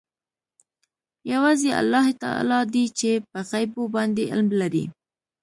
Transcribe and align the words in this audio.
یوازې 1.31 1.69
الله 1.81 2.05
تعلی 2.23 2.59
دی 2.73 2.85
چې 2.99 3.11
په 3.31 3.39
غیبو 3.49 3.83
باندې 3.95 4.23
علم 4.31 4.49
لري. 4.61 4.85